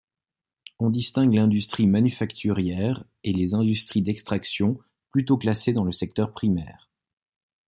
On 0.79 0.89
distingue 0.89 1.35
l’industrie 1.35 1.85
manufacturière 1.85 3.03
et 3.23 3.31
les 3.33 3.53
industries 3.53 4.01
d'extraction 4.01 4.79
plutôt 5.11 5.37
classées 5.37 5.73
dans 5.73 5.83
le 5.83 5.91
secteur 5.91 6.33
primaire. 6.33 6.89